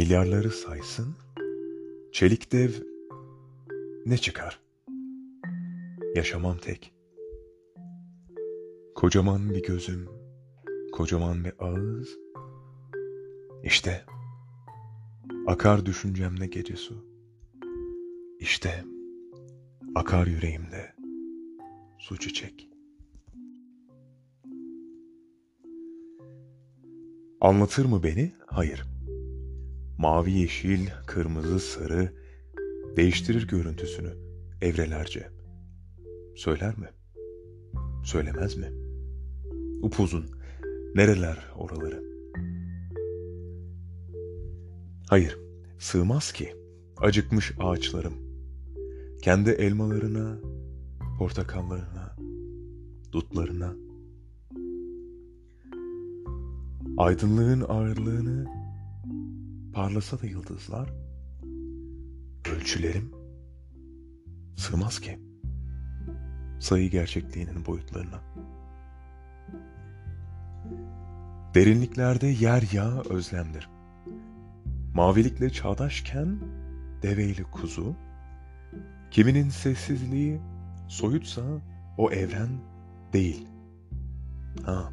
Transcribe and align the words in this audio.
Milyarları 0.00 0.50
saysın, 0.50 1.16
çelik 2.12 2.52
dev 2.52 2.70
ne 4.06 4.18
çıkar? 4.18 4.60
Yaşamam 6.14 6.58
tek. 6.58 6.94
Kocaman 8.94 9.50
bir 9.50 9.62
gözüm, 9.62 10.08
kocaman 10.92 11.44
bir 11.44 11.52
ağız. 11.58 12.08
İşte 13.64 14.04
akar 15.46 15.86
düşüncemde 15.86 16.46
gece 16.46 16.76
su. 16.76 17.04
İşte 18.38 18.84
akar 19.94 20.26
yüreğimde 20.26 20.94
su 21.98 22.16
çiçek. 22.16 22.68
Anlatır 27.40 27.84
mı 27.84 28.02
beni? 28.02 28.32
Hayır. 28.46 28.89
Mavi 30.00 30.32
yeşil, 30.32 30.86
kırmızı, 31.06 31.60
sarı 31.60 32.12
değiştirir 32.96 33.48
görüntüsünü 33.48 34.12
evrelerce. 34.60 35.28
Söyler 36.36 36.78
mi? 36.78 36.88
Söylemez 38.04 38.56
mi? 38.56 38.66
Upuzun, 39.82 40.26
nereler 40.94 41.38
oraları? 41.56 42.02
Hayır, 45.08 45.38
sığmaz 45.78 46.32
ki 46.32 46.54
acıkmış 46.96 47.52
ağaçlarım. 47.58 48.14
Kendi 49.22 49.50
elmalarına, 49.50 50.38
portakallarına, 51.18 52.16
dutlarına. 53.12 53.74
Aydınlığın 56.98 57.60
ağırlığını 57.68 58.59
parlasa 59.72 60.20
da 60.22 60.26
yıldızlar, 60.26 60.90
ölçülerim 62.56 63.12
sığmaz 64.56 65.00
ki 65.00 65.18
sayı 66.60 66.90
gerçekliğinin 66.90 67.66
boyutlarına. 67.66 68.20
Derinliklerde 71.54 72.26
yer 72.26 72.64
yağı 72.72 73.00
özlemdir. 73.00 73.70
Mavilikle 74.94 75.50
çağdaşken 75.50 76.40
deveyle 77.02 77.42
kuzu, 77.42 77.96
kiminin 79.10 79.48
sessizliği 79.48 80.40
soyutsa 80.88 81.42
o 81.98 82.10
evren 82.10 82.50
değil. 83.12 83.46
Ha. 84.64 84.90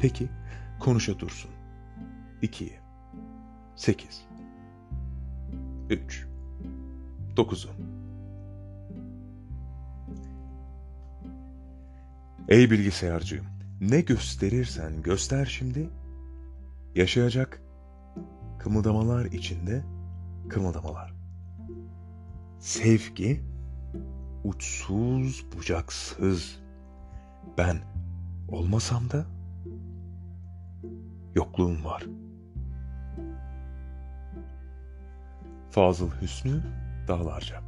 Peki 0.00 0.28
konuşa 0.82 1.18
dursun. 1.18 1.50
2 2.42 2.72
8 3.76 4.24
3 5.90 6.26
9'u 7.36 7.70
Ey 12.48 12.70
bilgisayarcı, 12.70 13.42
ne 13.80 14.00
gösterirsen 14.00 15.02
göster 15.02 15.46
şimdi, 15.46 15.88
yaşayacak 16.94 17.62
kımıldamalar 18.58 19.24
içinde 19.24 19.84
kımıldamalar. 20.48 21.14
Sevgi 22.60 23.42
uçsuz 24.44 25.46
bucaksız. 25.56 26.58
Ben 27.58 27.78
olmasam 28.48 29.10
da 29.10 29.26
yokluğum 31.34 31.84
var. 31.84 32.04
Fazıl 35.70 36.10
Hüsnü 36.22 36.62
Dağlarca 37.08 37.60